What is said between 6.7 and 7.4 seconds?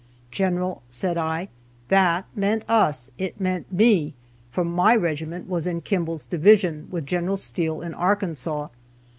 with Gen.